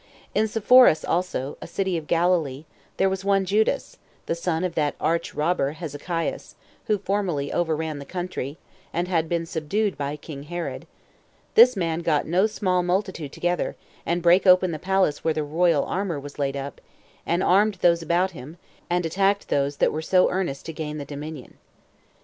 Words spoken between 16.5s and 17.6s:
up, and